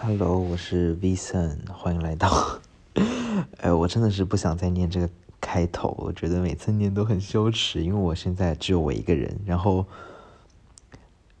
[0.00, 2.60] Hello，我是 Vincent，欢迎来到。
[3.58, 5.08] 哎，我真的是不想再念这个
[5.40, 9.38] 开头，我觉得每次念都很羞耻，因为我现在只有我一个人。
[9.46, 9.86] 然后，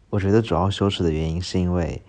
[0.08, 2.00] 我觉得主要羞耻的原因是因为，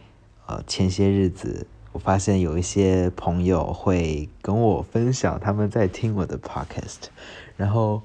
[0.46, 7.08] 呃，前些日子我发现有一些朋友会跟我分享他们在听我的 Podcast，
[7.58, 8.02] 然后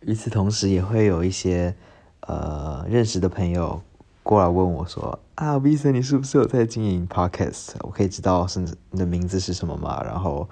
[0.00, 1.74] 与此同时也会有一些
[2.20, 3.82] 呃认识的朋友。
[4.28, 7.68] 过来问我说：“啊 v i s 你是不是有在经营 Podcast？
[7.80, 10.02] 我可以知道是你的名字是什么吗？
[10.04, 10.46] 然后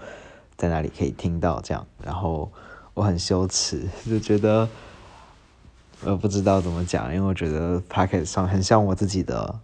[0.56, 1.86] 在哪里可以听到这样？
[2.02, 2.50] 然后
[2.94, 4.66] 我很羞耻， 就觉得
[6.04, 9.60] 我不知道怎么讲，因为我觉得 Podcast 上很像我自己的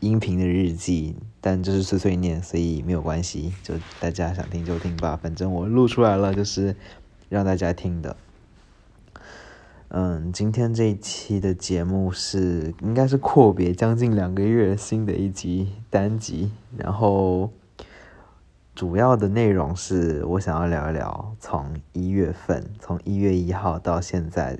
[0.00, 6.76] 音频的日记，但就是碎碎念，所以没有关系，就大家想听就听吧，反正我录出来了，就是
[7.30, 8.14] 让大家听的。”
[9.94, 17.50] 嗯，今天这一期的节目是应该是阔别将近两个月新的一集单集，然后
[18.74, 24.58] 主要的内容是我想要聊一聊从一月份，从一月一号到现在，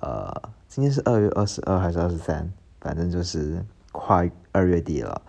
[0.00, 0.32] 呃，
[0.68, 2.50] 今天是二月二十二还是二十三？
[2.80, 5.20] 反正就是快二月底了，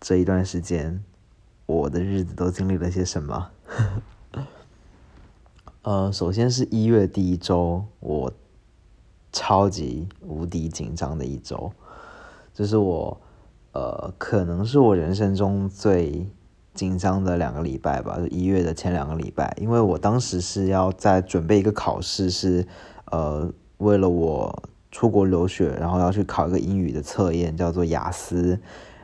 [0.00, 1.04] 这一段时间
[1.66, 3.48] 我的日子都经历了些什么？
[5.82, 8.32] 呃，首先是一月第一周，我。
[9.36, 11.70] 超级无敌紧张的一周，
[12.54, 13.20] 这是我，
[13.72, 16.26] 呃，可能是我人生中最
[16.72, 22.66] 紧张的两个礼拜吧，就一月的前两个礼拜，因为我当时是要在准备一个考试，是，
[23.10, 28.58] 呃，为了我出国留学，然后要去考一个英语的测验，叫做雅思，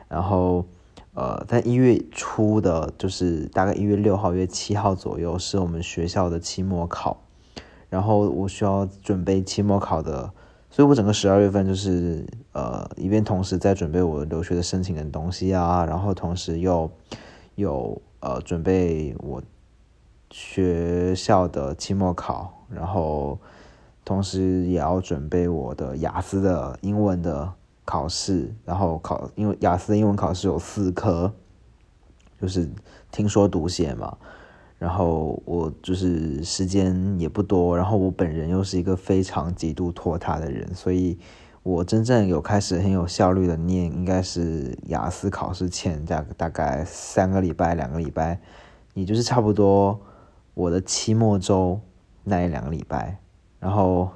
[0.07, 0.65] 然后，
[1.13, 7.19] 呃，在一月初的，就是大概一月六号、月七号左右，是我们学校的期末考。
[7.93, 10.33] 然后我需要准备期末考的，
[10.67, 16.89] 所以我整个十二月份就是呃一边同时在准备我留学的申请的东西啊，然后同时又
[17.53, 19.39] 有呃准备我
[20.31, 23.37] 学校的期末考，然后
[24.03, 27.53] 同时也要准备我的雅思的英文的
[27.85, 31.31] 考试，然后考因为雅思的英文考试有四科，
[32.41, 32.67] 就是
[33.11, 34.17] 听说读写嘛。
[34.83, 41.17] 然后我就是时间也不多，然后我本人又是一个非常极度拖沓的人，所以
[41.63, 48.41] 我真正有开始很有效率的念，应该是雅思考试前大大概三个礼拜、两个礼拜，
[48.93, 49.97] 也就是差不多
[50.53, 51.79] 我的期末周
[52.25, 53.17] 那一两个礼拜，
[53.61, 54.09] 然后。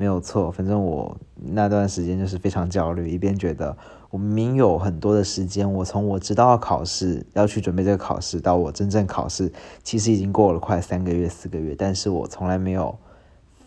[0.00, 3.76] 没有错，反正我那段时间就是非常焦虑，一边觉得
[4.10, 9.52] 我明有很多的时间，我从我知道要考试要去准备这个考试，到我真正考试，
[9.82, 12.96] 其实已经过了快三个月、四个月，但是我从来没有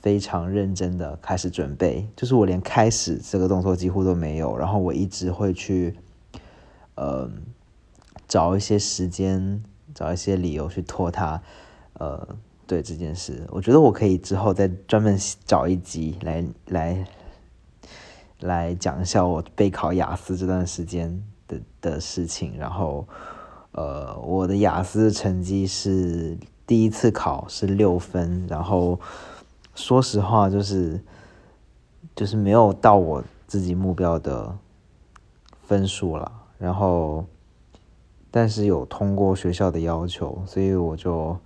[0.01, 5.95] 非常认真的开始准备，就是我连开始这个动作几乎都没有，然后我一直会去，
[6.95, 7.29] 呃，
[8.27, 9.63] 找一些时间，
[9.93, 11.41] 找一些理由去拖它，
[11.93, 12.27] 呃。
[12.67, 17.05] 对这件事，我觉得我可以之后再专门找一集来来
[18.41, 22.57] 来讲一下我备考雅思这段时间的的事情。
[22.57, 23.07] 然后，
[23.71, 26.37] 呃，我的雅思成绩是
[26.67, 28.99] 第一次考是六分，然后
[29.73, 31.01] 说实话就是
[32.15, 34.55] 就是没有到我自己目标的
[35.63, 36.31] 分数了。
[36.57, 37.25] 然后，
[38.29, 41.37] 但是有通过学校的要求，所以我就。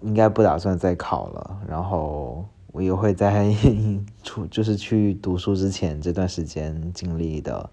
[0.00, 3.54] 应该不打算再考了，然后我也会在
[4.24, 7.70] 出就是去读书之前这段时间尽力的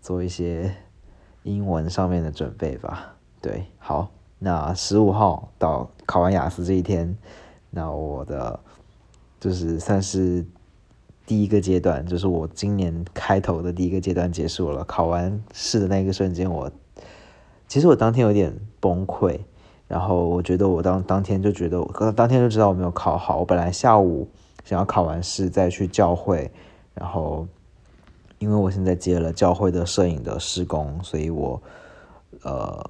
[0.00, 0.74] 做一些
[1.44, 3.14] 英文上面的准备吧。
[3.40, 4.10] 对，好，
[4.40, 7.16] 那十五号到考完雅思这一天，
[7.70, 8.58] 那我的
[9.38, 10.44] 就是算是
[11.24, 14.82] 第一个阶段，就是我今年开头的第一个阶段结束了。
[14.82, 16.68] 考完试的那个瞬间，我
[17.68, 19.38] 其实我当天有点崩溃。
[19.92, 23.40] 然后我觉得我当当天就觉得，可能当天就知道我没有考好。
[23.40, 24.26] 我本来下午
[24.64, 26.50] 想要考完试再去教会，
[26.94, 27.46] 然后
[28.38, 31.60] 因为我现在接了教会的摄影的施工，所以我
[32.42, 32.82] 呃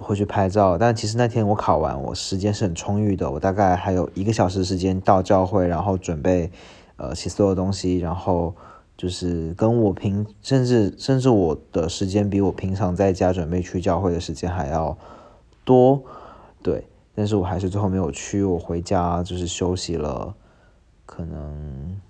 [0.00, 0.76] 会去拍照。
[0.76, 6.50] 但其实那天我考完，我时间是很充裕的，我大概还有一个小时时间到教会，然后准备
[6.96, 8.52] 呃写所有东西，然后
[8.96, 14.98] 就是跟我平甚至甚至我的时间比我平常在家准备去教会的时间还要
[15.64, 16.02] 多。
[16.62, 18.42] 对，但是我还是最后没有去。
[18.42, 20.34] 我回家就是休息了，
[21.06, 22.00] 可能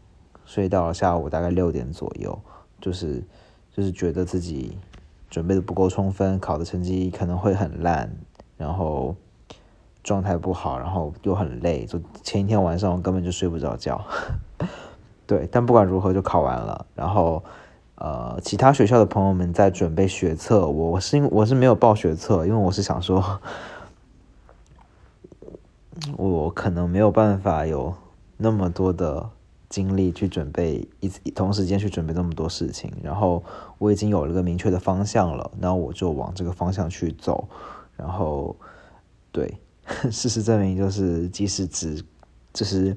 [0.45, 2.39] 睡到了下午大概六点左右，
[2.81, 3.23] 就是
[3.75, 4.79] 就是觉得自己
[5.31, 8.11] 准备的不够充分，考的成绩可能会很烂，
[8.57, 9.15] 然后
[10.03, 14.03] 状态不好，然后又很累，就前一天晚上我根本就睡不着觉。
[15.27, 17.45] 对，但不管如何就考完了，然后
[17.97, 23.41] 呃，其他学校的朋友们在准备学测，我是因我是没有报学测，因为我是想说，
[26.17, 27.95] 我可能没有办法有
[28.37, 29.29] 那么多的
[29.69, 33.43] 精力去准备一同时间去准备那么多事情，然后
[33.79, 37.49] 我已经有了个明确的方向了，那我就往这个方向去走，
[37.97, 38.57] 然后
[39.33, 39.59] 对，
[40.11, 42.05] 事实证明就是即使只
[42.53, 42.97] 就是。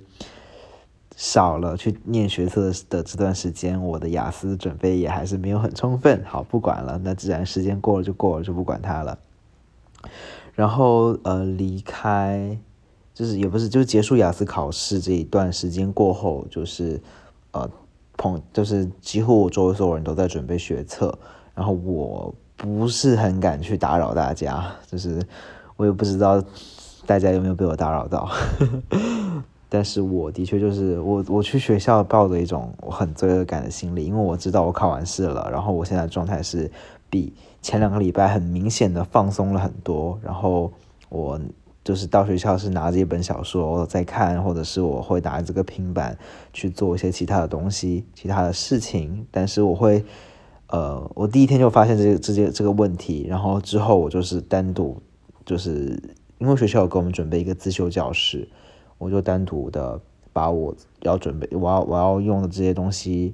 [1.17, 6.23] 少了去念学测的这段时间，我的雅思准备也还是没有很充分。
[6.25, 9.19] 好，不管了，那自然时间过了就过了，就不管它了。
[10.55, 12.57] 然后呃，离开
[13.21, 16.99] 就是也不是，就是结束雅思考试这一段时间过后，就是
[17.51, 17.69] 呃
[18.17, 21.15] 朋就是几乎我周围所有人都在准备学测，
[21.53, 25.21] 然后我不是很敢去打扰大家，就是
[25.77, 26.43] 我也不知道
[27.05, 28.27] 大家有没有被我打扰到。
[29.69, 36.71] 但是我的确就是我，我去学校抱着一种我很罪恶感的心理，因为我知道我考完试了，然后我现在状态是
[37.07, 37.31] 比
[37.61, 40.73] 前两个礼拜很明显的放松了很多，然后
[41.09, 41.39] 我
[41.83, 46.17] 就是到学校是拿着一本小说在看，或者是我会拿这个平板
[46.53, 50.03] 去做一些其他的东西、其他的事情，但是我会，
[50.67, 55.01] 呃，我第一天就发现这个这些这个问题，然后之后我就是单独，
[55.45, 56.01] 就是
[56.37, 58.47] 因为学校给我们准备一个自修教室。
[58.97, 59.99] 我就单独的
[60.31, 63.33] 把我要准备、我要我要用的这些东西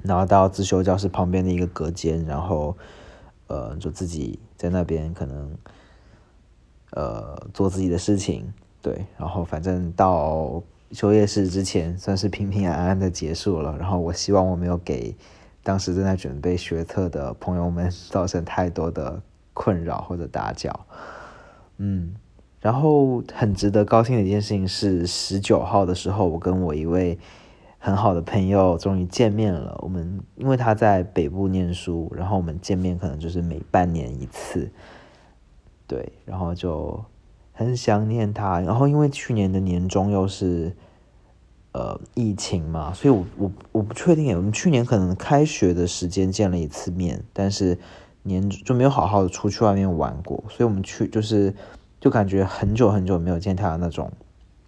[0.00, 2.74] 拿到自修教室旁边的一个隔间，然后
[3.48, 5.50] 呃，就自己在那边可能
[6.92, 10.62] 呃做自己的事情，对，然后反正到
[10.92, 13.76] 休业式之前算是平平安安的结束了。
[13.78, 15.14] 然后我希望我没有给
[15.62, 19.20] 当时正在准备学测的朋友们 造成太多的
[19.52, 20.86] 困扰或者打搅，
[21.78, 22.14] 嗯。
[22.60, 27.18] 然后很值得高兴的一件事情是，十九号的时候，我跟我一位
[27.80, 29.76] 很好的朋友终于见面了。
[29.82, 34.70] 我们因为他在北部念书，然后我们见面可能就是每半年一次，
[35.92, 37.04] 对，然后就
[37.52, 38.60] 很想念他。
[38.60, 40.74] 然后因为去年的年终又是
[41.72, 47.78] 呃疫情嘛，所以我我我不确定，我们去年可能开学的时间见了一次面，但是
[48.22, 51.54] 年就没有好好的出去外面玩过，所以我们去就是。
[52.02, 54.10] 就感觉很久很久没有见他的那种，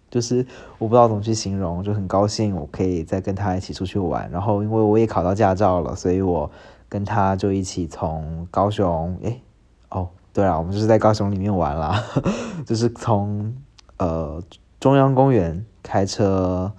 [0.09, 0.47] 就是
[0.79, 4.31] 我不知道怎么去形容，就很高兴我可以再跟他一起出去玩。
[4.31, 6.49] 然后因为我也考到驾照了，所以我
[6.89, 9.41] 跟他就一起从高雄，诶，
[9.89, 12.05] 哦，对啊，我们就是在高雄里面玩啦，
[12.67, 13.55] 就是从
[13.99, 14.43] 呃
[14.81, 16.73] 中央公园开车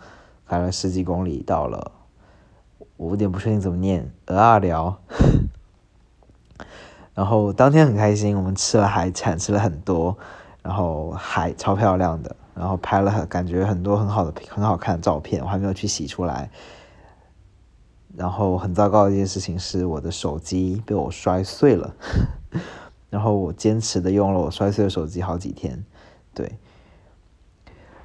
[0.45, 1.93] 开了十几公里到了，
[2.97, 4.99] 我有点不确定怎么念，鹅二寮。
[7.15, 10.17] 然后当天很开心，我们吃了海产，吃了很多。
[10.61, 16.49] 然后海超漂亮的，然后拍了很感觉很多很好的很好看的照片，我还没有去洗出来。
[18.17, 21.93] 然后很糟糕的一件事情是，我的手机被我摔碎了，
[23.15, 25.85] 然后我坚持的用了我摔碎的手机好几天，
[26.33, 26.51] 对。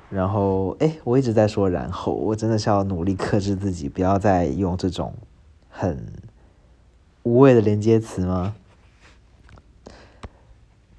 [0.09, 5.13] 然后哎，我一直在说然后，我真的是要努力克制自己，不要再用这种
[5.69, 6.07] 很
[7.25, 8.55] 无谓的连接词吗？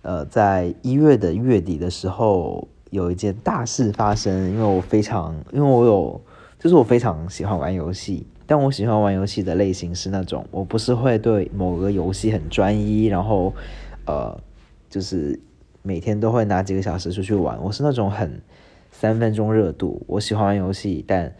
[0.01, 4.51] 呃，在一月的月底的时候，有一件大事发生。
[4.51, 6.21] 因为我非常，因为我有，
[6.59, 13.53] 就是我非常喜欢玩游戏，但我喜欢玩游戏的类型是那种，我不是会对某个游戏很专一，然后，
[14.05, 14.39] 呃，
[14.89, 15.39] 就是
[15.81, 17.61] 每天都会拿几个小时出去玩。
[17.61, 18.41] 我是那种很
[18.91, 21.33] 三分钟热度，我喜欢玩游戏，但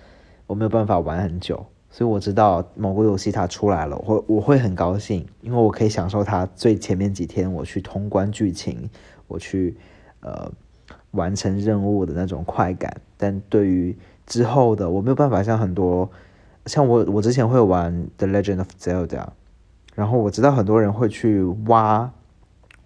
[0.48, 1.66] 我没有办法玩很久。
[1.94, 8.90] 所以我知道某个游戏它出来了，我会我会很高兴，因为我可以享受它最前面几天我去通关剧情，
[9.28, 9.76] 我去
[10.22, 10.50] 呃
[11.12, 13.02] 完成任务的那种快感。
[13.18, 16.10] 但对于之后的，我没有办法像很多
[16.66, 19.08] 像我我之前会玩《The Legend of Zelda》，
[19.94, 22.10] 然后我知道很多人会去挖，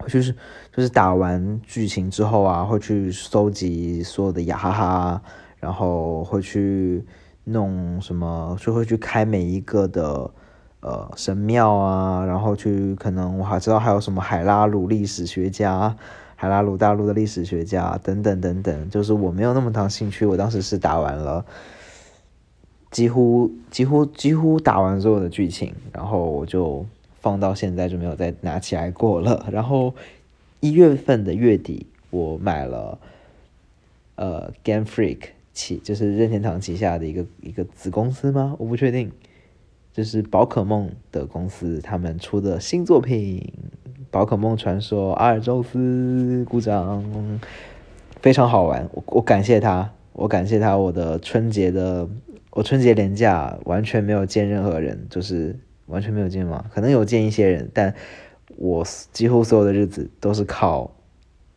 [0.07, 0.33] 就是
[0.75, 5.21] 就是打完剧情之后啊，会去收集所有的雅哈哈，
[5.59, 7.05] 然后会去。
[7.47, 10.31] 弄什么就会去开每一个的
[10.79, 15.95] 呃神庙啊，然后去可能我还知道还有什么海拉鲁历史学家、
[16.35, 20.25] 海拉鲁大陆的历史学家等等等等，就是我没有那么大兴趣。
[20.25, 21.45] 我当时是打完了，
[22.89, 26.83] 几乎几乎几乎打完所有的剧情，然后我就
[27.25, 29.49] 放到现在就没有再拿起来过了。
[29.51, 29.95] 然后
[30.59, 32.99] 一月份的月底，我买了
[34.13, 35.29] 呃 Game Freak。
[35.57, 38.57] 旗就是任天堂旗下的一个一个子公司吗？
[38.59, 39.09] 我不确定。
[39.93, 43.53] 就是宝可梦的公司，他们出的新作品
[44.11, 45.79] 《宝可梦传说：阿尔宙斯》，
[46.43, 47.01] 鼓掌，
[48.21, 48.85] 非常好玩。
[48.91, 50.75] 我我感谢他，我感谢他。
[50.75, 52.05] 我的春节的
[52.49, 56.65] 我春节连假完全没有见任何人，就是完全没有见吗？
[56.73, 57.93] 可能有见一些人，但
[58.57, 60.91] 我几乎所有的日子都是靠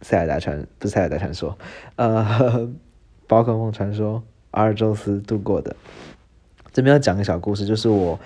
[0.03, 1.57] 塞尔达传不是塞尔达传说，
[1.97, 2.69] 呃，
[3.27, 5.75] 宝可梦传说阿尔宙斯度过的。
[6.73, 8.19] 这边要讲个小故事，就是我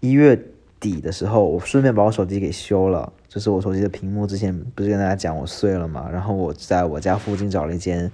[0.00, 0.38] 一月
[0.80, 8.10] 底的时候，我顺便把我手机给修了，就是我手机的屏幕之前不是跟大家讲我碎了嘛，然后我在我家附近找了一间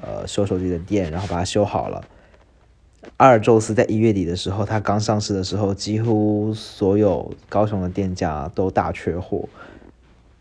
[0.00, 2.02] 呃修手机的店，然后把它修好了。
[3.16, 9.48] 阿尔宙斯在一月底的时候，它刚上市的时候，几乎所有高雄的店家都大缺货，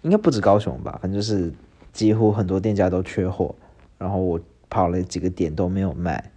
[0.02, 1.52] 应该不止高雄吧，反正就是
[1.92, 3.56] 几乎很多店家都缺货。
[3.98, 4.40] 然后我
[4.70, 6.32] 跑了几个点都没有卖，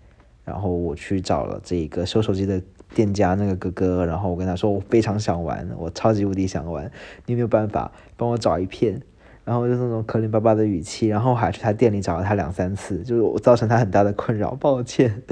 [0.44, 2.62] 然后我去找了这一个修手机的
[2.94, 6.90] 店家那个哥哥，然后我跟他说我非常想玩，我超级无敌想玩，
[7.26, 9.02] 你有没有办法帮我找一片？
[9.44, 15.22] 然后就那种可怜巴巴的语气，然后还去他店里找了他两三次，就是我造成他很大的困扰，抱歉。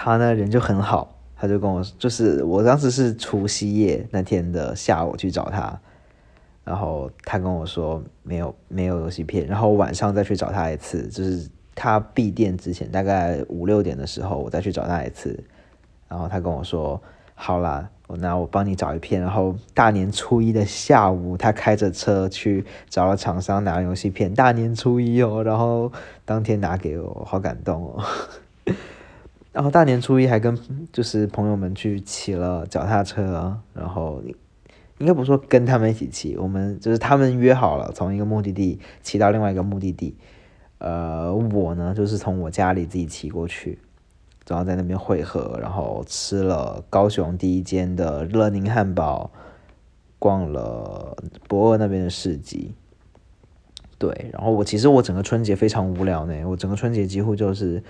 [0.00, 5.76] 他呢人就很好，他就跟我，就是我当时是除夕夜那天的下午去找他，
[6.62, 15.36] 然后他跟我说没有没有游戏片，然后晚上再去找他一次，就是他闭店之前大概五六点的时候，我再去找他一次，
[16.06, 17.02] 然后他跟我说
[17.34, 25.90] 好啦，我那我帮你找一片，然后大年初一的下午，他开着车去找了厂商拿游戏片，大年初一哦，然后
[26.24, 28.04] 当天拿给我，好感动哦。
[29.58, 30.56] 然后大年初一还跟
[30.92, 34.22] 就是朋友们去骑了脚踏车，然后
[34.98, 40.16] 应该不是说跟他们一起骑，我们就是他们约好了从一个目的地骑到另外一个目的地，
[40.78, 43.80] 呃，我呢就是从我家里自己骑过去，
[44.46, 49.32] 然后在那边汇合，然后吃了高雄第一间的乐宁汉堡，
[50.20, 51.16] 逛了
[51.48, 52.74] 博尔那边的市集，
[53.98, 57.82] 对，然后我其实我整个春节非常无聊呢，我整个春节几乎就是。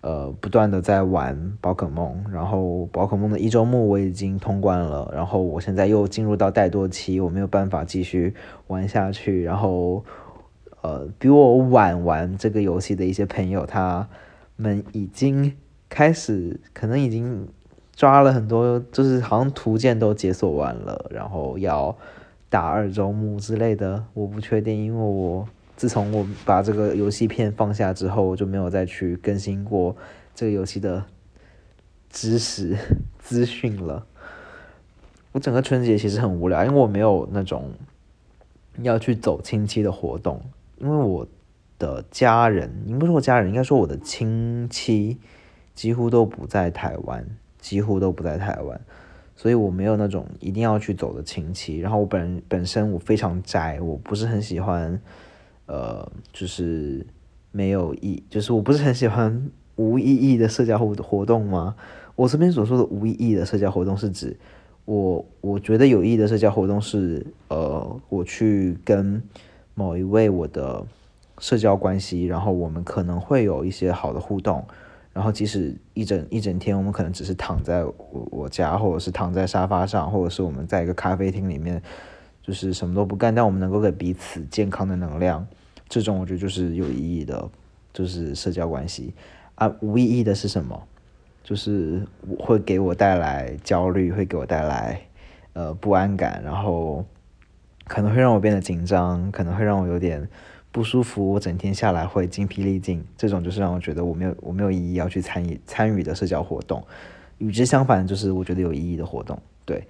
[0.00, 8.32] 呃，不断的在玩宝可梦，然后宝可梦的一周目我已经通关了，然后我现在又进入到怠惰期，我没有办法继续
[8.68, 9.42] 玩下去。
[9.42, 10.04] 然后，
[10.82, 14.08] 呃，比我晚玩这个游戏的一些朋友，他
[14.54, 15.52] 们已经
[15.88, 17.48] 开始，可能已经
[17.96, 21.96] 抓了很多，就是好像图鉴都解锁完了，然后要
[22.48, 25.48] 打二周目之类的，我不确定，因为我。
[25.78, 29.96] 自从我把这个游戏片放下之后，我就没有再去更新过
[30.34, 31.04] 这个游戏的
[32.10, 32.76] 知识
[33.20, 34.04] 资讯了。
[35.30, 37.70] 我整个春节其实很无聊，因为我没有那种
[38.82, 40.42] 要去走亲戚的活动，
[40.78, 41.24] 因为我
[41.78, 45.16] 的家人，你不说我家人，应该说我的亲戚
[45.76, 47.24] 几乎都不在台湾，
[47.60, 48.80] 几乎都不在台湾，
[49.36, 51.78] 所以我没有那种一定要去走的亲戚。
[51.78, 55.00] 然后我本本身我非常宅，我不是很喜欢。
[55.68, 57.06] 呃，就是
[57.52, 61.76] 没有意，就是我不是很喜欢无意义的社交活活动 吗？
[62.16, 64.36] 我这边所说的无意义的社交活动，是指
[64.86, 69.22] 我我觉得有意义的社交活动是，呃，我去跟
[69.74, 70.84] 某一位我的
[71.38, 74.66] 社交关系，然后我们可能会有一些好的互动，
[75.12, 77.94] 然后即使一整一整天，我们可能只是躺在我
[78.30, 81.80] 我家，或者是躺在沙发上，或者是我们在一个咖啡厅里面，
[82.42, 85.46] 就是什么都不干，但我们能够给彼此健康的能量。
[85.88, 87.48] 这种我觉得就是有意义的，
[87.92, 89.14] 就是社交关系
[89.54, 89.74] 啊。
[89.80, 90.80] 无意义的是什么？
[91.42, 92.06] 就是
[92.38, 95.00] 会给我带来焦虑，会给我带来
[95.54, 97.02] 呃不安感，然后
[97.86, 100.28] 可能会让我变得紧张，可能会让我有点
[100.70, 101.32] 不舒服。
[101.32, 106.84] 我整天下来会精疲力尽，这种就是让我觉得我没有我没有意义要去参与参与的社交活动。
[107.38, 109.82] 与之相反，就是我觉得有意义的活动，对。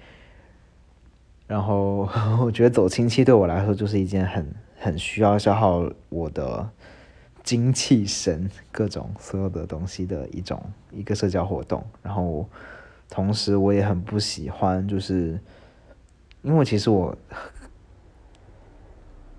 [1.49, 2.09] 然后
[2.41, 4.47] 我觉得走亲戚对我来说就是一件很。
[4.79, 6.71] 很需要消耗我的
[7.43, 11.85] 精气神， 各种所有的东西的一种一个社交活动。
[12.03, 12.49] 然后，
[13.11, 15.41] 同时我也很不喜欢，就是
[16.43, 17.17] 因为其实我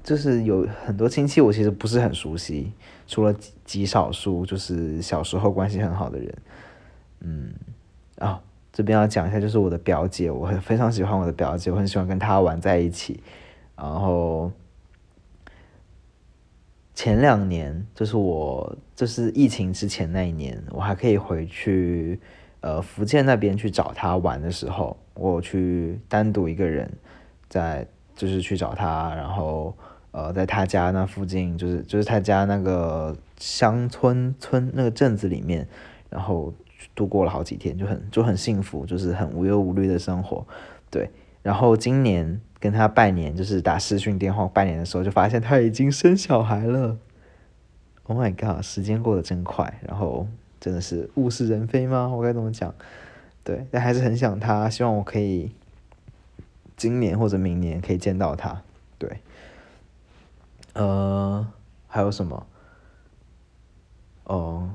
[0.04, 2.74] 就是有很多亲戚，我其实不是很熟悉，
[3.08, 6.38] 除了极少数就是小时候关系很好的人。
[7.22, 7.54] 嗯，
[8.18, 8.42] 啊，
[8.74, 13.22] 这边要讲一下，就是我的表姐，我很非常喜欢我的表姐，我很喜欢跟她玩在一起，
[13.76, 14.52] 然后。
[17.00, 22.20] 前两年，就是我，就是疫情之前那一年，我还可以回去，
[22.60, 26.92] 呃，福建那边去找他玩的时候，我去单独一个人，
[27.48, 27.88] 在
[28.18, 29.74] 就是去找他，然后
[30.12, 35.66] 呃，在他家那附近，就是就是他家那个乡村村那个镇子里面，
[36.10, 36.54] 然后
[36.94, 40.46] 度过了好几天，就很就很幸福，就是很无忧无虑的生活，
[40.92, 41.10] 对。
[41.42, 46.98] 然后今年跟他拜年，就是打视讯电话拜年的时候，就发现他已经生小孩了。
[48.04, 50.28] Oh my god，时间过得真快，然后
[50.60, 52.08] 真的是物是人非吗？
[52.08, 52.74] 我该怎么讲？
[53.44, 55.52] 对，但还是很想他，希望我可以
[56.76, 58.62] 今年或者明年可以见到他。
[58.98, 59.22] 对，
[60.74, 61.48] 呃，
[61.88, 62.46] 还有什么？
[64.26, 64.70] 哦，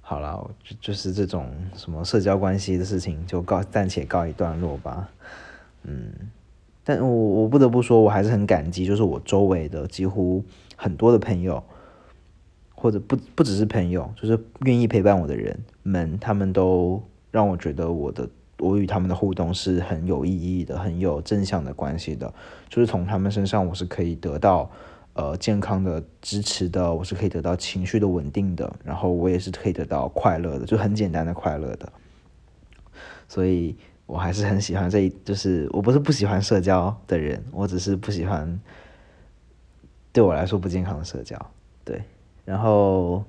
[0.00, 5.08] 好了，就就是这种什么社交关系的事情，就告暂且告一段落吧。
[5.82, 6.12] 嗯，
[6.84, 10.44] 但我我不得不说，我还是很感激，就是我周围的几乎
[10.76, 11.62] 很多的朋友，
[12.74, 22.32] 或者不不只是朋友，就是愿意陪伴我的人们，他们都让我觉得我的我与他们的互动是很有意义的，很有正向的关系的，
[22.68, 24.70] 就是从他们身上我是可以得到。
[25.14, 31.92] 呃，健康的支持的，我是可以得到情绪的稳定的，然后我也是可以得到快乐的，就很简单的快乐的。
[33.28, 33.76] 所以
[34.12, 38.60] 我还是很喜欢这一，就是我不是不喜欢社交的人，我只是不喜欢
[40.12, 41.34] 对我来说不健康的社交。
[41.82, 42.02] 对，
[42.44, 43.24] 然后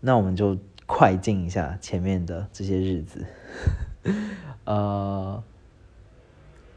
[0.00, 3.24] 那我们就快进一下前面的这些日子。
[4.66, 5.42] 呃，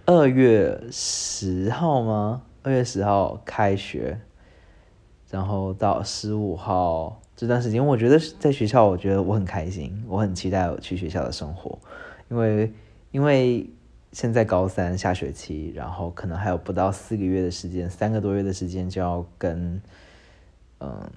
[0.05, 2.43] 二月十号吗？
[2.63, 4.22] 二月十号开学，
[5.29, 11.77] 然后到十五号这段时间，我觉得在学校，我觉得我很开心，我很期待我去学校的生活，
[12.29, 12.72] 因为
[13.12, 13.70] 因为
[14.12, 19.82] 现在高三下学期，然后可能还有不到四个月的时间，三个多月的时间就要跟
[20.80, 21.10] 嗯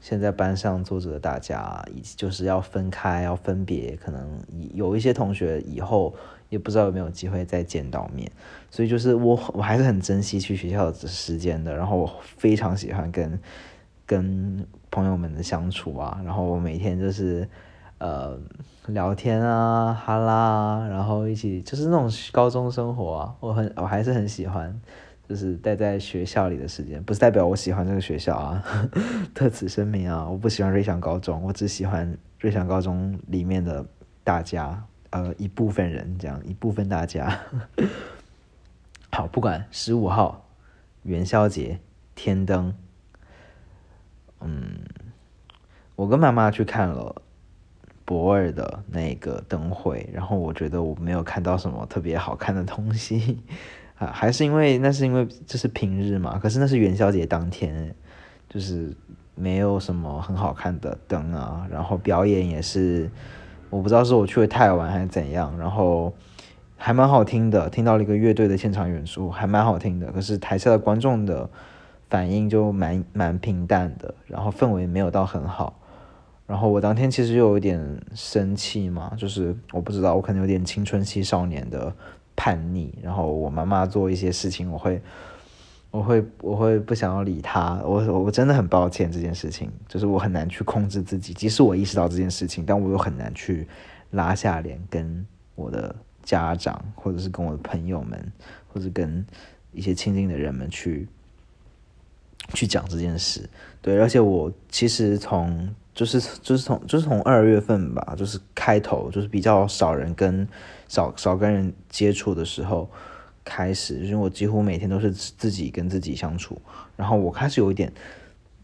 [0.00, 4.40] 现在班上坐着的大家，以及就是要分开，要分别，可能
[4.74, 6.14] 有一些同学以后。
[6.48, 8.30] 也不知道有没有机会再见到面，
[8.70, 11.74] 所以就是我 我还是很珍惜去学校的时间的。
[11.76, 13.36] 然后我非常喜欢跟
[14.06, 17.48] 跟朋友们的相处啊，然后我每天就是
[17.98, 18.38] 呃
[18.86, 24.80] 聊天啊哈啦，然后一起就是那种高中生活啊，我很我还是很喜欢，
[25.28, 28.62] 就是待在学校里的时间，不是代表我喜欢这个学校啊，
[29.34, 33.86] 特此声明啊，我不喜欢瑞祥高中，我只喜欢瑞祥高中里面的
[34.22, 34.84] 大家。
[35.10, 37.40] 呃，一部分人这样，一部分大家，
[39.10, 40.44] 好，不管十五号
[41.04, 41.78] 元宵节
[42.14, 42.74] 天灯，
[44.40, 44.80] 嗯，
[45.94, 47.22] 我跟妈妈去看了
[48.06, 53.38] 博尔的那个灯会，然后我觉得我没有看到什么特别好看的东西
[53.98, 57.94] 啊，还是因为那是因为这是平日嘛，可是那是元宵节当天，
[58.48, 58.96] 就是
[59.34, 63.10] 没有什么很好看的灯啊，然后表演也是。
[63.68, 66.14] 我不知道是我去的太晚还是怎样，然后
[66.76, 70.10] 还蛮好听的，听到了一个乐队的现场演出，还蛮好听的。
[70.12, 71.50] 可是台下的观众的
[72.08, 75.76] 反应就蛮蛮平淡的，然后氛围没有到很好。
[76.46, 81.92] 然后我当天其实又有点生气嘛，就是我不知道，我可能有点青春期少年的
[82.34, 82.94] 叛逆。
[83.02, 85.02] 然后我妈妈做一些事情，我会。
[85.92, 93.66] 我会我会不想要理他，我我真的很抱歉这件事情，就是我很难去控制自己，即使我意识到这件事情，但我又很难去
[94.10, 98.30] 拉下脸跟我的家长，或者是跟我的朋友们，
[98.68, 99.24] 或者跟
[99.72, 101.08] 一些亲近的人们去
[102.52, 103.48] 去讲这件事。
[103.80, 110.46] 对，而且我其实从就是就是从就是从二月份吧，就是开头就是比较少人跟
[110.86, 112.88] 少少跟人接触的时候。
[113.48, 116.60] 开始，因为我几乎每天都是自己跟自己相处，
[116.96, 117.92] 然后我开始有一点，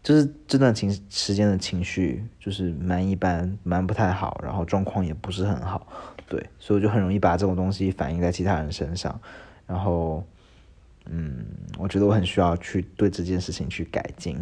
[0.03, 5.87] 就是这段情时间的情绪就是蛮一般，蛮不太好，然后状况也不是很好，
[6.27, 9.17] 对，所以我就很容易把这种东西反映在其他人身上，
[9.65, 10.21] 然后，
[11.05, 11.45] 嗯，
[11.77, 14.37] 我觉得我很需要去对这件事情去改进，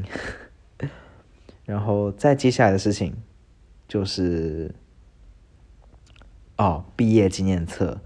[1.72, 3.16] 然后再接下来的事情
[3.88, 4.76] 就是，
[6.58, 8.02] 哦，毕业纪念册，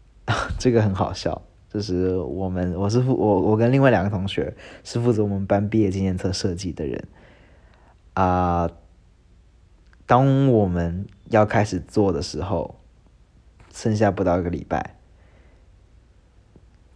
[0.60, 1.40] 这个很好笑。
[1.70, 7.08] 就是我们，我是负我我跟另外两个同学是负责我们班毕业纪念册设计的人
[8.12, 8.70] 啊。
[10.04, 12.78] 当我们要开始做的时候，
[13.72, 14.96] 剩下不到一个礼拜，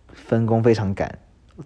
[0.09, 1.19] 分工非常赶，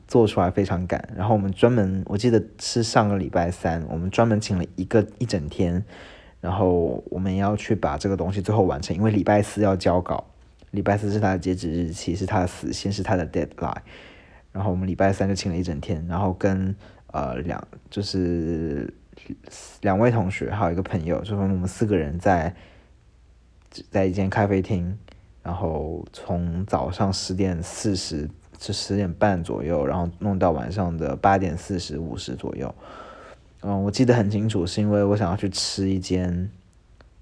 [0.07, 1.09] 做出来非常赶。
[1.17, 5.85] 然后我们专门，我记得是上个礼拜三，我们专门请了一个一整天，
[6.41, 10.25] 然后我们要去把这个东西最后完成，因为礼拜四要交稿。
[10.73, 13.79] 礼拜四是他的截止日期，是他的死线，是他的 deadline。
[14.53, 16.75] 然后我们礼拜三就请了一整天，然后跟
[17.13, 18.93] 呃两就是
[19.81, 22.55] 两位同学还有一个朋友，就是我们四个人在
[23.91, 24.99] 在一间咖啡厅，
[25.43, 32.75] 然后从早上十点四十是十点半左右，然后弄到晚上的八点四十五十左右。
[33.63, 36.51] 嗯，我记得很清楚，是因为我想要去吃一间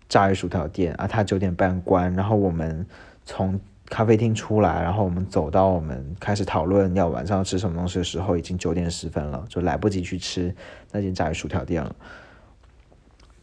[0.09, 2.87] 炸鱼薯条店啊，他九点半关，然后我们。
[3.27, 10.55] 从咖啡厅出来，然后我们走到我们开始讨论要晚上要吃什么东西的时候，已经九点十分了，就来不及去吃
[10.92, 11.97] 那间炸鱼薯条店了。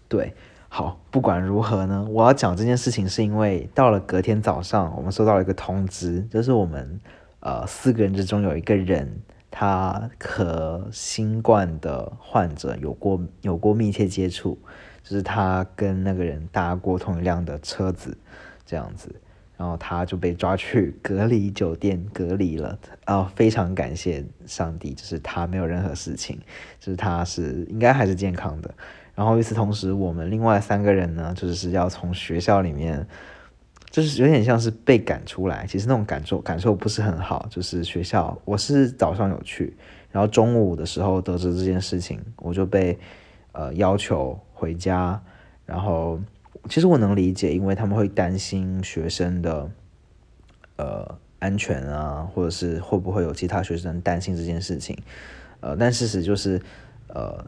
[0.08, 0.36] 对，
[0.69, 7.01] 好，不管如何呢，我要讲这件事情是因为到了隔天早上，我们收到了一个通知，就是我们
[7.41, 14.58] 呃四个人之中有一个人，他和新冠的患者有过有过密切接触，
[15.04, 18.17] 就是他跟那个人搭过同一辆的车子，
[18.65, 19.13] 这样子。
[19.58, 23.32] 然后他就被抓去隔离酒店隔离了啊！
[23.36, 26.39] 非常感谢上帝，就是他没有任何事情，
[26.80, 28.73] 就是他是应该还是健康的。
[29.13, 33.06] 然后与此同时，我们另外三个人呢，就是要从学校里面，
[33.91, 35.67] 就是有点像是被赶出来。
[35.67, 37.45] 其实那种感受感受不是很好。
[37.51, 39.77] 就是学校，我是早上有去，
[40.10, 42.97] 然后中午的时候得知这件事情，我就被
[43.51, 45.21] 呃要求回家，
[45.67, 46.19] 然后。
[46.69, 49.67] 其实我能理解，因为他们会担心学生的
[50.75, 54.95] 呃安全啊，或者是会不会有其他学生担心这件事情。
[55.60, 56.62] 呃，但事实就是，
[57.08, 57.43] 呃，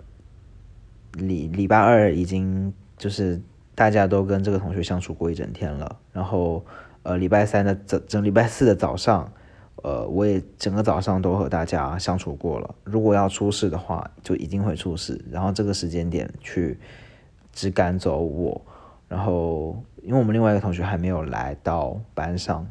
[1.12, 3.40] 礼礼拜二已经就是
[3.76, 6.64] 大家都跟这个同学相处过一整天了，然后
[7.04, 9.32] 呃礼拜三的整整礼拜四的早上，
[9.82, 12.76] 呃我也整个早上都和大家相处过了。
[12.84, 15.24] 如果要出事的话，就一定会出事。
[15.32, 16.80] 然后这个时间点去
[17.52, 18.62] 只赶走我。
[19.10, 22.68] 然后，因为我们另外一个同学还没有来到班上，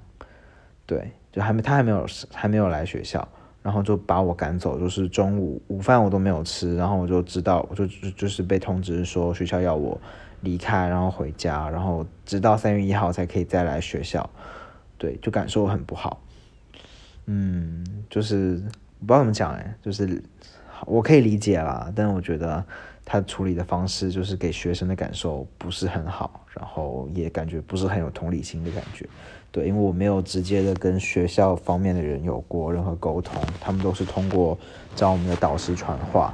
[0.86, 3.28] 对，就还没他还没有还没有来学校，
[3.62, 7.86] 然后就把我赶走，就是中午午饭我都没有吃，然后我就知道，我就
[8.16, 10.00] 就是被通知说学校要我
[10.42, 14.28] 离开，然后回家，然后直到三月一号才可以再来学校，
[14.98, 16.20] 对，就感受很不好，
[17.26, 18.56] 嗯，就是
[19.00, 20.22] 不知道怎么讲哎，就是
[20.86, 22.64] 我可以理解啦，但我觉得。
[23.04, 29.04] 他处理的方式就是给学生的感受不是很好，然后也感觉不是很有同理心的感觉。
[29.50, 34.56] 对，因为我没有直接的跟学校方面的人有过任何沟通，他们都是通过
[34.94, 36.32] 找我们的导师传话。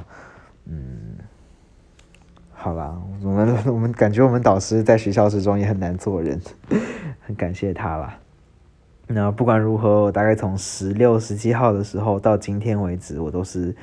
[0.65, 1.17] 嗯，
[2.61, 2.93] 好啦，
[3.23, 6.37] 我们 我们感觉我们导师在学校之中也很难做人，
[7.25, 8.19] 很感谢他啦。
[9.07, 13.73] 那不管如何，我大概从十六、十七号的时候到今天为止，我都是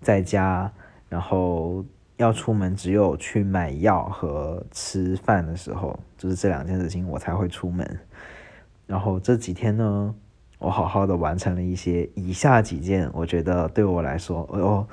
[0.00, 0.70] 在家，
[1.08, 1.84] 然后。
[2.18, 7.86] 要出门，只有去买药和吃饭的时候，就是这两件事情，我才会出门。
[8.86, 10.14] 然后这几天呢，
[10.58, 14.86] 我好好的完成了一些以下几件，我觉得对我来说，哦，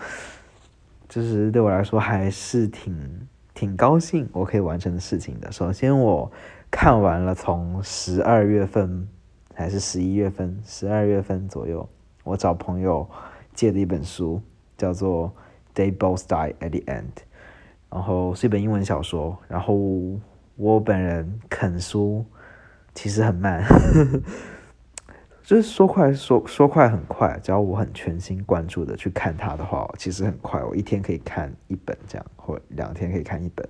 [1.14, 5.52] 就是对我来说还是挺挺高兴我可以完成的事情的。
[5.52, 6.32] 首先，我
[6.72, 9.08] 看完了从十二月份
[9.54, 11.88] 还是十一月份，十二月份左右，
[12.24, 13.08] 我找朋友
[13.54, 14.42] 借的一本书，
[14.78, 15.32] 叫做。
[15.76, 17.24] They both die at the end，
[17.90, 19.36] 然后是一本英文小说。
[19.48, 19.76] 然后
[20.56, 22.24] 我本人啃书
[22.94, 23.64] 其实很慢，
[25.44, 33.68] 就是说快说说快很快，只要我很全心关注的去看它的话，其实很快，我一天可以看一本这样，或两天可以看一本。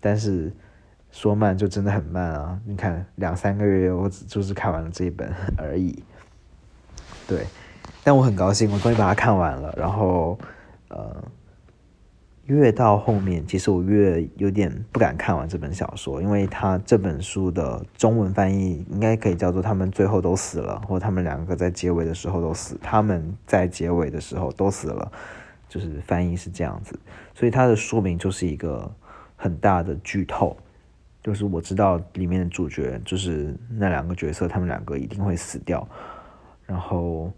[0.00, 0.52] 但是
[1.10, 2.58] 说慢就真的很慢啊！
[2.66, 6.02] 你看两三个月，我只就是看完了这一本而已。
[7.26, 7.46] 对，
[8.02, 9.72] 但我很高兴，我终于把它看完了。
[9.76, 10.38] 然后。
[10.88, 11.16] 呃，
[12.46, 25.10] 越到后面，其实我越有点不敢看完这本小说，因为他这本书的中文翻译应该可以叫做“他们最后都死了”，或“他们两个在结尾的时候都死”，他们在结尾的时候都死了，
[25.68, 26.98] 就是翻译是这样子，
[27.34, 28.94] 所以它的书名就是一个
[29.36, 30.54] 很大的剧透，
[31.22, 35.88] 就是我知道里面的主角就是那两个角色，他们两个一定会死掉，
[36.66, 37.32] 然后。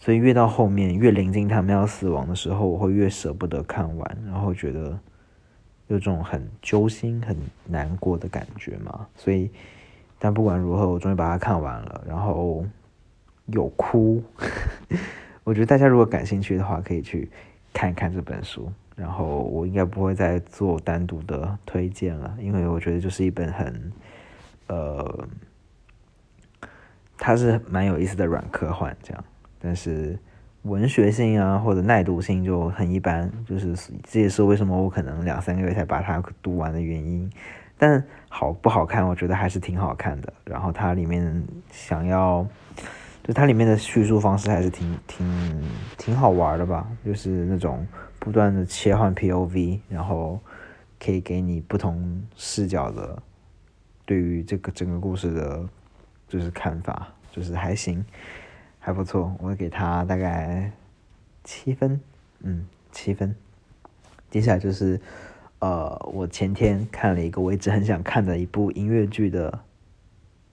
[0.00, 4.98] 所以越到后面，越临近他们要死亡的时候，我会越舍不得看完，然后觉得
[5.88, 7.36] 有种很揪心、很
[7.66, 9.06] 难过的感觉嘛。
[9.14, 9.50] 所以，
[10.18, 12.64] 但不管如何，我终于把它看完了，然后
[13.46, 14.22] 有哭。
[15.44, 17.30] 我觉得大家如果感兴趣的话，可以去
[17.74, 18.72] 看一看这本书。
[18.96, 23.92] 然后我应该不会再做单独的推荐了，因为我觉得就是一本很，
[24.66, 25.28] 呃，
[27.16, 29.24] 它是蛮有意思的软科幻这样。
[29.60, 30.18] 但是
[30.62, 37.30] 文学性啊，或者耐读性就很一般，就是这也是为什么我可能两三个月才把它读完的原因。
[37.78, 40.30] 但好不好看，我觉得还是挺好看的。
[40.44, 42.46] 然后它里面想要，
[43.22, 45.62] 就它里面的叙述方式还是挺挺
[45.96, 47.86] 挺好玩的吧，就是那种
[48.18, 50.38] 不断的切换 POV，然后
[51.02, 53.22] 可以给你不同视角的
[54.04, 55.66] 对于这个整个故事的，
[56.28, 58.04] 就是看法，就是还行。
[58.82, 60.72] 还不错，我给他大概
[61.44, 62.00] 七分，
[62.40, 63.36] 嗯，七分。
[64.30, 64.98] 接下来就是，
[65.58, 69.60] 呃，我前天看了一个我一直很想看的一部音乐剧的，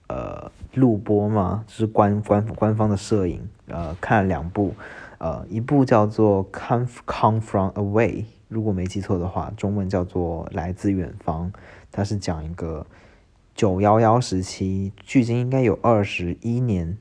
[0.08, 4.74] 呃，录播嘛，就是官官官方的摄影，呃，看了两部，
[5.16, 8.10] 呃，一部叫做《Come Come From Away》，
[8.48, 11.50] 如果没记错的话，中文叫做《来自远方》，
[11.90, 12.86] 它是讲一个
[13.54, 16.98] 九幺幺时期，距今应该有二十一年，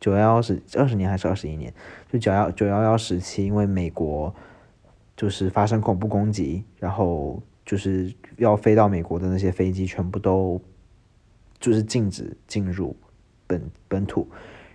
[0.00, 1.72] 九幺幺是二十年还是二十一年？
[2.10, 4.34] 就九幺九幺幺时期，因为美国
[5.16, 10.60] 就是发生恐怖攻击，然后就是要飞到美国的那些飞机全部都
[11.58, 12.96] 就是禁止进入
[13.46, 14.28] 本本土。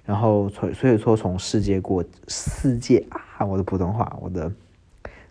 [0.04, 4.52] 然后从所以说从世界过世界啊，我的普通话，我的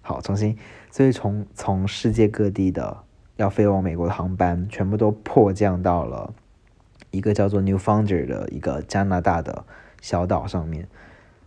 [0.00, 0.56] 好重新，
[0.90, 3.04] 所以从从世界各地的
[3.36, 6.32] 要飞往美国的航班，全部都迫降到了
[7.10, 9.66] 一个叫做 Newfounder 的一个加拿大的
[10.02, 10.86] 小岛上面。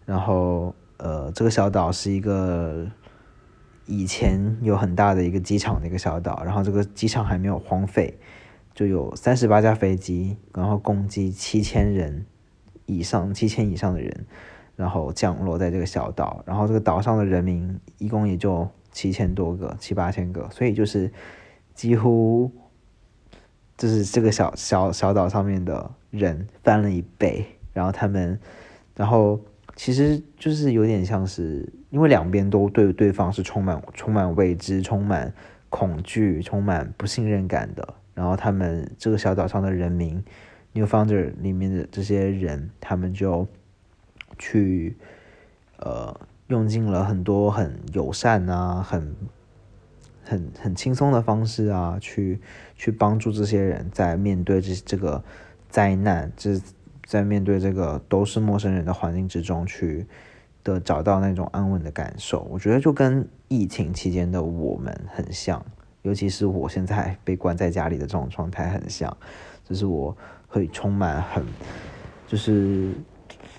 [0.04, 2.88] 然后呃，这个小岛是一个
[3.86, 8.18] 以前有很大的一个机场的一个小岛，然后这个机场还没有荒废，
[8.74, 12.26] 就有三十八架飞机，然后共计七千人。
[12.88, 14.28] 以上七千以上的人，
[14.76, 21.12] 然后降落在这个小岛，然后这个岛上的人民一共也就七千多个，七八千个，所以就是
[21.74, 22.52] 几乎
[23.76, 28.40] 就是这个小小小岛上面的人翻了一倍，然后他们，
[28.96, 29.40] 然后
[29.76, 35.32] 其实就是有点像是，因为两边都对对方是充满充满未知、充满
[35.70, 40.24] 恐惧、充满不信任感的，然后他们这个小岛上的人民。
[40.78, 43.48] New Founder 里面的这些人，他们就
[44.38, 44.98] 去
[45.78, 46.14] 呃
[46.48, 49.16] 用尽了很多很友善啊、很
[50.22, 52.42] 很很轻松的方式啊，去
[52.76, 55.24] 去帮助这些人在面对这这个
[55.70, 56.62] 灾难，就是
[57.06, 60.06] 在面对这个都是陌生人的环境之中去
[60.64, 62.42] 的找到那种安稳的感受。
[62.52, 65.66] 我觉得就跟疫情期间的我们很像，
[66.02, 69.16] 尤其是我现在 被关在家里的这种状态很像，
[69.64, 70.16] 就是我。
[70.48, 71.44] 会充满很，
[72.28, 72.94] 就是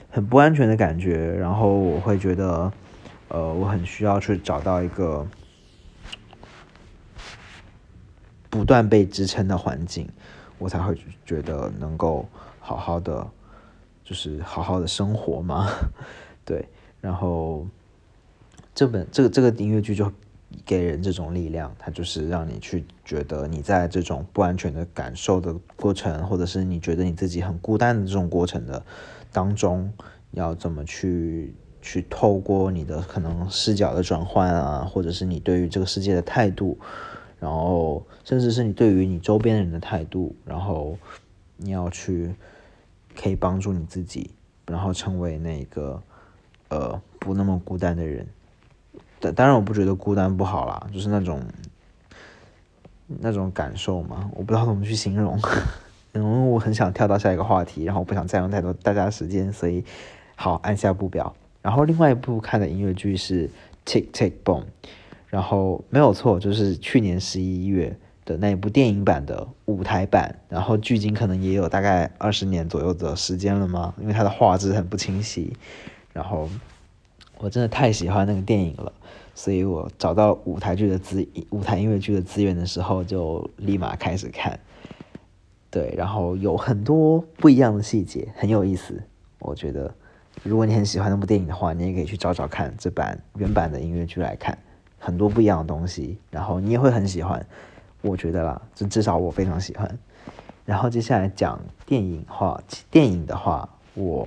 [0.09, 2.73] 很不安全的感觉，然后我会觉得，
[3.29, 5.27] 呃，我很需要去找到一个
[8.49, 10.09] 不断被支撑的环境，
[10.57, 12.27] 我才会觉得能够
[12.67, 13.31] 好好的，
[14.03, 15.69] 就是好好的生活嘛，
[16.45, 16.69] 对，
[17.01, 17.67] 然后
[18.75, 20.13] 这本这个这个音乐剧就。
[20.65, 28.83] 给人这种力量，它就是让你去觉得你在这种不安全的感受的过程，或者是你觉得你自己很孤单的这种过程的
[29.33, 29.93] 当中，
[30.31, 31.53] 要怎么去
[31.83, 36.79] 去透过你的可能视角的转换啊，或者是你对于这个世界的态度，
[37.41, 40.97] 然后甚至是你对于你周边人的态度，然后
[41.57, 42.35] 你要去
[43.21, 44.31] 可以帮助你自己，
[44.67, 46.03] 然后成为那个
[46.69, 48.27] 呃不那么孤单的人。
[49.19, 51.43] 但当然，我不觉得孤单不好啦，就是那种
[53.07, 55.39] 那种感受嘛，我不知道怎么去形容。
[56.13, 59.85] 因为我很想跳到下一个话题，然后我不想占用太多大家时间，所以
[60.35, 61.35] 好按下不表。
[61.61, 63.49] 然后另外一部看的音乐剧是
[63.85, 64.63] 《Tick Tick Boom》，
[65.29, 70.39] 然后没有错，就是去年十一月的那一部电影版的舞台版。
[70.51, 73.95] 然后距今可能也有大概二十年左右的时间了吗？
[73.99, 75.57] 因为它的画质很不清晰。
[76.13, 76.51] 然后
[77.39, 78.93] 我真的太喜欢那个电影了。
[79.35, 84.59] 所以我找到舞台剧的资舞台音乐剧的资源的时候，就立马开始看。
[85.71, 89.03] 对，然后有很多不一样的细节，很有意思。
[89.41, 89.95] 我觉得，
[90.43, 94.57] 如果你很喜欢那部电影的话，你也可以去找找看这版原版的音乐剧来看，
[94.99, 97.47] 很多不一样的东西，然后你也会很喜欢。
[98.07, 99.99] 我觉得啦，就至少我非常喜欢。
[100.65, 104.27] 然后接下来讲电影话，电影的话，我。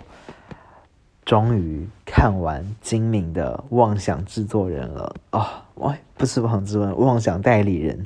[1.25, 5.63] 终于看完精明的妄想制作人了啊！
[5.75, 8.03] 喂，不是妄想制作人，妄想代理人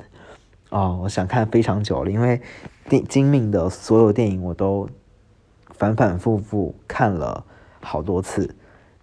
[0.68, 1.00] 哦。
[1.02, 2.38] 我想看非常久了，因为
[2.86, 4.86] 电精明的所有电影我都
[5.70, 7.42] 反反复复看了
[7.80, 8.54] 好多次，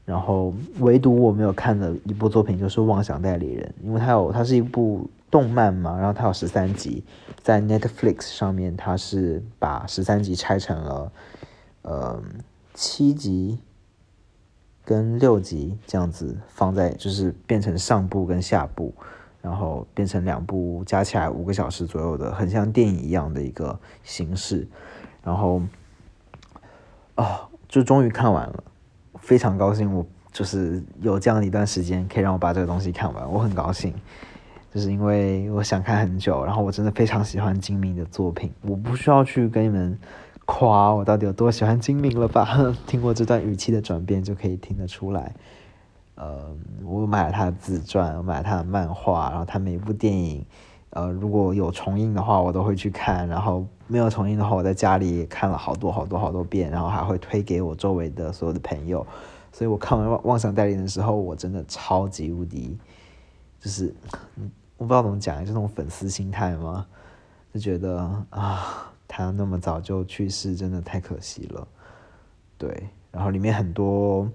[0.06, 7.04] 然后唯独我没有看的一部作品就是《妄想代理人》，因为它有它是一部动漫嘛，然后它有十三集，
[7.42, 11.12] 在 Netflix 上面它是把十三集拆成了
[11.82, 12.22] 呃
[12.76, 13.58] 七集。
[14.84, 18.94] 跟六集这样子放在，就是变成上部跟下部，
[19.40, 24.68] 然后变成两部加起来五个小时左右的，很像电影一样的一个形式。
[25.24, 25.62] 然后，
[27.16, 28.64] 哦，就终于看完了，
[29.20, 29.94] 非常高兴。
[29.94, 33.94] 我就是有这样一段时间可以让我把这个东西看完，我很高兴。
[34.74, 40.00] 就是因为我想看很久，然后我真的非常喜欢金明的作品，我不需要去跟你们。
[40.44, 42.46] 夸我到底有多喜欢金明了吧？
[42.86, 45.34] 听过这段语气的转变就可以听得出来。
[46.16, 46.54] 呃，
[46.84, 50.44] 我买了他的自传，我买了他的漫画，然后他每一部电影，
[50.90, 53.26] 呃，如果有重映的话，我都会去看。
[53.30, 59.06] 然后没有重映的话，我在家里看了好多好多好多遍，然后还会推给我周围的所有的朋友。
[59.54, 62.78] 所以我看完《妄想代理人》的时候，我真的超级无敌，
[63.60, 63.94] 就是
[64.82, 66.88] 我不知道怎么讲，就那种粉丝心态吗？
[67.54, 68.00] 就觉得
[68.32, 71.68] 啊，他那么早就去世，真的太可惜了。
[72.58, 74.28] 对，然后里面很多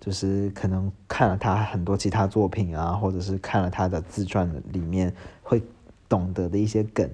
[0.00, 5.62] 就是可能看了他很多其他作品啊，或者是看了他的自传里面会
[6.08, 7.06] 懂得的一些梗，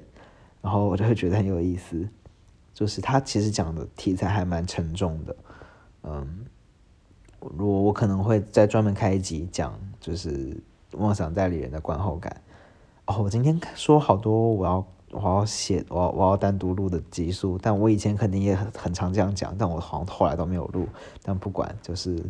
[0.60, 2.08] 然后我就会觉得很有意思。
[2.72, 5.36] 就是他其实讲的题材还蛮沉重的，
[6.04, 6.46] 嗯，
[7.40, 10.56] 我我可能会再专门开一集讲，就是
[10.92, 12.40] 妄想代理人的观后感。
[13.18, 20.86] 我今天说好多我要我要写我我要单独录的集数，但我以前肯定也很很常这样讲，但我好像后来都没有录。
[21.22, 22.22] 但不管，就是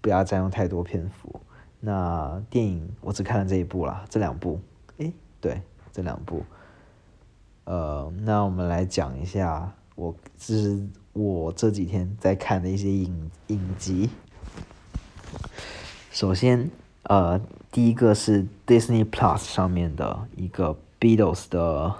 [0.00, 1.40] 不要占用太多篇幅。
[1.80, 4.60] 那电影我只看了这一部啦，这两部，
[4.98, 5.60] 诶，对，
[5.92, 6.42] 这两部。
[7.64, 14.10] 呃，那我们来讲一下，我就是我这几天在看的一些影影集。
[16.10, 16.70] 首先，
[17.08, 17.40] 呃，
[17.72, 21.94] 第一个是 Disney Plus 上面的一个 Beatles 的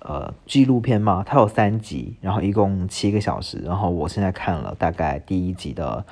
[0.00, 6.04] 呃纪录片嘛，它有三集，然后一共七个小时，然后我现在看了大概第一集的。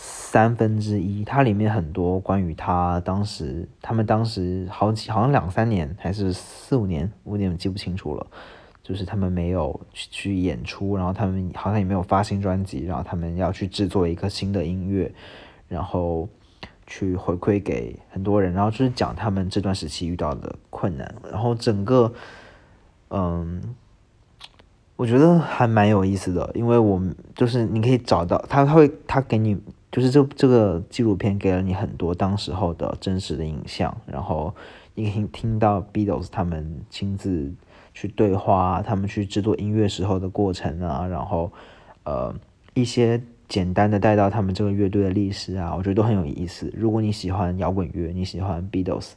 [0.00, 8.24] 三分之一，它里面很多关于他当时，他们当时好几好像两三年还是四五年，五年我记不清楚了。
[8.80, 15.12] 就是他们没有去去演出，然后他们好像也没有发新专辑，然后他们要去制作一个新的音乐，
[15.66, 16.28] 然后
[16.88, 22.12] 去回馈给很多人，然后就是讲他们这段时期遇到的困难，然后整个，
[23.10, 23.62] 嗯，
[24.96, 27.00] 我觉得还蛮有意思的，因为我
[27.36, 29.56] 就是你可以找到他，他会他给你。
[29.90, 34.54] 就是这这个纪录片给了你很多当时候的真实的影像，然后
[34.94, 37.50] 你可以听到 Beatles 他们亲自
[37.94, 41.50] 去对话，他们去制作音乐时候的过程啊，然后
[42.04, 42.34] 呃
[42.74, 46.70] 一些简单的带到他们这个乐队的历史啊，我觉得都很有意思。
[46.76, 49.12] 如果你喜欢摇滚乐，你喜欢 Beatles，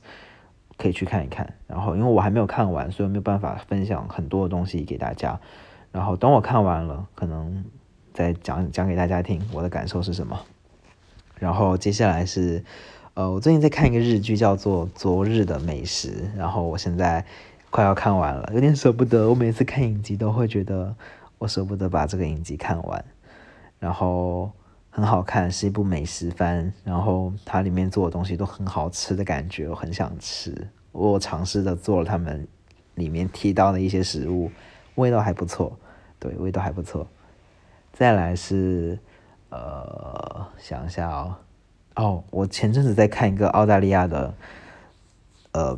[0.77, 1.53] 可以去看一看。
[1.67, 5.39] 然后因为我还没有看完，所以没有办法分享很多的东西给大家。
[5.91, 7.65] 然后等我看完了，可能
[8.13, 10.39] 再讲讲给大家听我的感受是什么。
[11.37, 12.63] 然后接下来是，
[13.15, 17.25] 呃，我最近在看一个日剧，叫做《昨日的美食》，然后我现在
[17.69, 19.27] 快要看完了，有点舍不得。
[19.27, 20.95] 我每次看影集都会觉得
[21.39, 23.03] 我舍不得把这个影集看完，
[23.81, 24.49] 然后
[24.89, 30.69] 很好看，是一部美食番，然后它里面做的东西都很好吃的感觉，我很想吃。
[30.93, 32.47] 我尝试着做了他们
[32.95, 34.49] 里面提到的一些食物，
[34.95, 35.77] 味道还不错，
[36.19, 37.05] 对，味道还不错。
[37.91, 38.97] 再来是。
[39.53, 41.35] 呃，想一下哦，
[41.95, 44.33] 哦，我前阵子在看一个澳大利亚的，
[45.51, 45.77] 呃，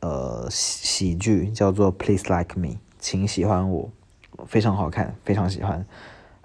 [0.00, 3.90] 呃喜喜剧，叫做《Please Like Me》，请喜欢我，
[4.46, 5.84] 非常好看，非常喜欢。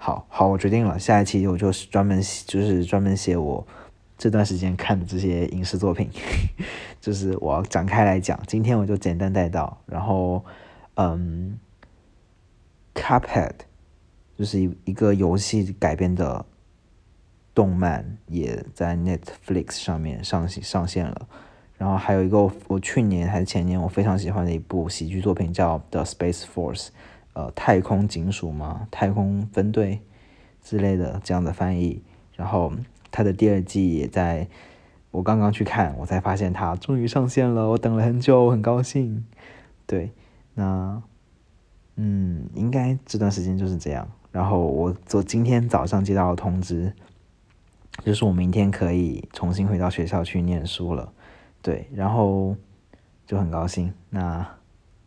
[0.02, 3.66] 好好，我决定了，下一期我就是专门就是专门写我
[4.16, 6.08] 这段时间看的这些影视作品，
[7.02, 8.40] 就是我要展开来讲。
[8.46, 10.42] 今天我就简单带到，然后，
[10.94, 11.58] 嗯
[12.94, 13.52] ，Cuphead。
[14.38, 16.46] 就是一一个游戏改编的
[17.54, 21.28] 动漫，也在 Netflix 上面上上线了。
[21.76, 26.86] 然后还有一个我去年还是前年我非常喜欢的一部喜剧作品，叫《The Space Force》，
[27.32, 28.88] 呃，太空警署吗？
[28.90, 30.00] 太空分队
[30.62, 32.02] 之类的这样的翻译。
[32.36, 32.72] 然后
[33.10, 34.48] 它的第二季也在
[35.10, 37.70] 我刚刚去看，我才发现它终于上线了。
[37.70, 39.24] 我等了很久，我很高兴。
[39.86, 40.12] 对，
[40.54, 41.02] 那
[41.96, 44.08] 嗯，应该这段时间就是这样。
[44.32, 46.92] 然后我昨今天早上接到通知，
[48.04, 51.12] 就是我明天可以重新回到学校去念书了，
[51.60, 52.56] 对，然后
[53.26, 53.92] 就很高兴。
[54.08, 54.46] 那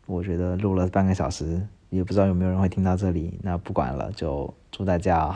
[0.05, 3.39] 我觉得录了半个小时，也不知道有没有人会听到这里。
[3.43, 5.35] 那不管了，就祝大家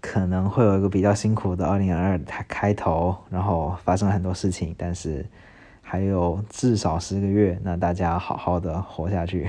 [0.00, 5.26] 可能会有一个比较辛苦的二零二二开开头，然后发生了很多事情，但是
[5.80, 9.48] 还有至少十个月，那大家好好的活下去，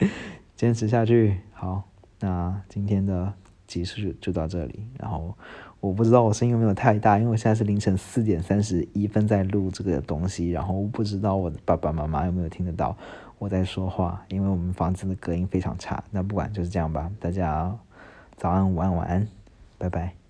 [0.56, 1.82] 坚持下去，好。
[2.18, 3.30] 那今天的
[3.66, 5.36] 集数就就到这里，然后
[5.80, 12.96] 我不知道我声音有没有太大，因为我现在是凌晨四点三十一分在录这个东西，然后不知道我的爸爸妈妈有没有听得到
[13.38, 16.02] 我在说话，因为我们房子的隔音非常差。
[16.10, 17.76] 那不管就是这样吧，大家
[18.36, 19.28] 早安、午安、晚安，
[19.78, 20.25] 拜拜。